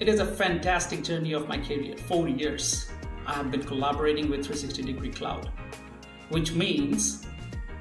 It 0.00 0.08
is 0.08 0.18
a 0.18 0.24
fantastic 0.24 1.04
journey 1.04 1.34
of 1.34 1.46
my 1.46 1.58
career. 1.58 1.96
Four 2.08 2.26
years 2.26 2.90
I 3.26 3.34
have 3.34 3.50
been 3.50 3.62
collaborating 3.62 4.30
with 4.30 4.44
360 4.44 4.82
Degree 4.82 5.10
Cloud, 5.10 5.50
which 6.30 6.52
means 6.52 7.26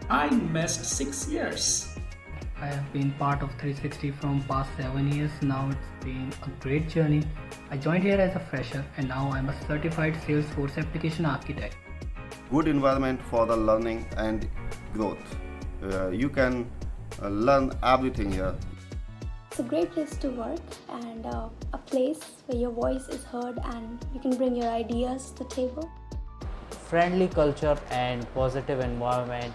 I 0.09 0.29
missed 0.29 0.85
six 0.85 1.27
years. 1.27 1.98
I 2.61 2.65
have 2.65 2.91
been 2.91 3.11
part 3.11 3.41
of 3.41 3.51
360 3.51 4.11
from 4.11 4.41
past 4.43 4.69
7 4.77 5.11
years 5.13 5.31
now 5.41 5.69
it's 5.71 6.05
been 6.05 6.33
a 6.43 6.49
great 6.61 6.89
journey. 6.89 7.23
I 7.71 7.77
joined 7.77 8.03
here 8.03 8.19
as 8.19 8.35
a 8.35 8.39
fresher 8.39 8.83
and 8.97 9.07
now 9.07 9.31
I'm 9.31 9.47
a 9.47 9.55
certified 9.65 10.15
Salesforce 10.27 10.77
application 10.77 11.25
architect. 11.25 11.77
Good 12.51 12.67
environment 12.67 13.21
for 13.29 13.45
the 13.45 13.55
learning 13.55 14.05
and 14.17 14.49
growth. 14.93 15.37
Uh, 15.81 16.09
you 16.09 16.27
can 16.27 16.69
uh, 17.21 17.29
learn 17.29 17.71
everything 17.81 18.29
here. 18.31 18.53
It's 19.51 19.59
a 19.59 19.63
great 19.63 19.91
place 19.91 20.17
to 20.17 20.29
work 20.29 20.59
and 20.89 21.25
uh, 21.25 21.47
a 21.71 21.77
place 21.77 22.19
where 22.47 22.57
your 22.57 22.71
voice 22.71 23.07
is 23.07 23.23
heard 23.23 23.57
and 23.63 24.05
you 24.13 24.19
can 24.19 24.35
bring 24.35 24.55
your 24.55 24.69
ideas 24.69 25.31
to 25.31 25.43
the 25.43 25.49
table. 25.49 25.89
friendly 26.89 27.27
culture 27.27 27.77
and 27.91 28.25
positive 28.33 28.79
environment 28.79 29.53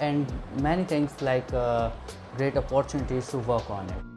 and 0.00 0.26
many 0.60 0.84
things 0.84 1.20
like 1.22 1.52
uh, 1.52 1.90
great 2.36 2.56
opportunities 2.56 3.28
to 3.28 3.38
work 3.38 3.68
on 3.70 3.88
it 3.88 4.16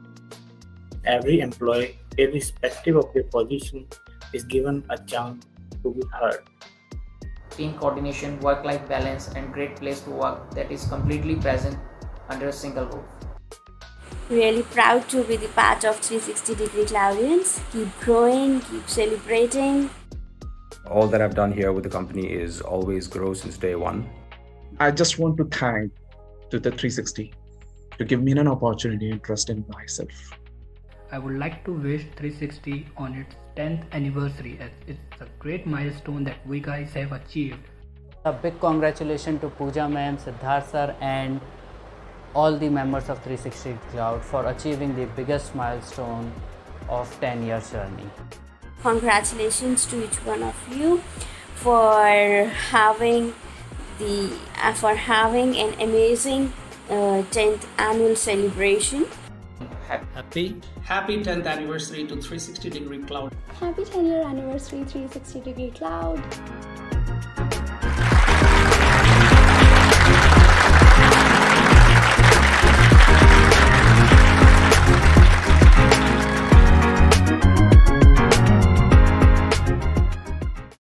every 1.06 1.40
employee, 1.40 1.98
irrespective 2.18 2.96
of 2.96 3.14
their 3.14 3.24
position, 3.24 3.88
is 4.34 4.44
given 4.44 4.84
a 4.90 4.98
chance 4.98 5.46
to 5.84 5.94
be 5.94 6.04
heard. 6.20 6.44
team 7.52 7.74
coordination, 7.80 8.40
work 8.40 8.64
life 8.64 8.88
balance, 8.88 9.30
and 9.36 9.52
great 9.54 9.76
place 9.76 10.02
to 10.02 10.12
work 10.12 10.52
that 10.52 10.72
is 10.72 10.86
completely 10.88 11.36
present 11.36 11.78
under 12.30 12.48
a 12.50 12.54
single 12.54 12.86
roof. 12.86 13.04
Really 14.30 14.62
proud 14.64 15.10
to 15.10 15.24
be 15.24 15.36
the 15.36 15.50
part 15.50 15.84
of 15.84 15.98
360 16.00 16.56
Degree 16.56 16.86
Cloudians. 16.86 17.60
Keep 17.74 18.00
growing, 18.00 18.62
keep 18.62 18.88
celebrating. 18.88 19.90
all 20.98 21.08
that 21.08 21.22
I've 21.22 21.36
done 21.36 21.52
here 21.52 21.72
with 21.72 21.84
the 21.84 21.90
company 21.90 22.24
is 22.36 22.62
always 22.62 23.08
grow 23.08 23.34
since 23.34 23.58
day 23.58 23.76
one. 23.76 24.10
I 24.78 24.92
just 24.92 25.20
want 25.20 25.38
to 25.38 25.46
thank 25.46 25.92
to 26.52 26.60
the 26.60 26.70
360 26.70 27.34
to 27.98 28.06
give 28.06 28.22
me 28.22 28.32
an 28.32 28.48
opportunity 28.48 29.12
and 29.12 29.22
trust 29.24 29.50
in 29.50 29.66
myself. 29.70 30.10
I 31.12 31.18
would 31.18 31.38
like 31.38 31.66
to 31.66 31.74
wish 31.74 32.04
360 32.16 32.88
on 32.98 33.16
its 33.16 33.36
10th 33.56 33.84
anniversary 33.92 34.58
as 34.62 34.72
it's 34.88 35.22
a 35.22 35.28
great 35.40 35.66
milestone 35.66 36.24
that 36.24 36.46
we 36.48 36.60
guys 36.60 36.94
have 36.94 37.12
achieved. 37.12 37.60
a 38.26 38.32
big 38.44 38.56
congratulations 38.62 39.40
to 39.42 39.50
pooja 39.58 39.84
ma'am 39.92 40.16
siddharth 40.24 40.72
sir 40.72 40.88
and 41.10 41.40
all 42.42 42.58
the 42.64 42.70
members 42.78 43.06
of 43.14 43.22
360 43.28 43.76
cloud 43.92 44.26
for 44.32 44.42
achieving 44.50 44.92
the 44.98 45.06
biggest 45.20 45.56
milestone 45.60 46.28
of 46.98 47.14
10 47.22 47.46
years 47.50 47.72
journey 47.76 48.10
Congratulations 48.82 49.86
to 49.94 50.04
each 50.04 50.20
one 50.26 50.44
of 50.44 50.60
you 50.82 50.98
for 51.64 51.96
having 52.74 53.34
the 54.00 54.34
uh, 54.64 54.74
for 54.74 54.96
having 54.96 55.56
an 55.58 55.74
amazing 55.80 56.52
uh, 56.90 57.22
10th 57.32 57.66
annual 57.78 58.16
celebration. 58.16 59.06
Happy, 59.88 60.62
happy 60.84 61.18
10th 61.24 61.46
anniversary 61.46 62.04
to 62.04 62.16
360 62.16 62.70
Degree 62.70 63.04
Cloud. 63.04 63.36
Happy 63.60 63.84
10 63.84 64.06
year 64.06 64.22
anniversary 64.22 64.84
360 64.86 65.42
Degree 65.42 65.72
Cloud. 65.72 66.22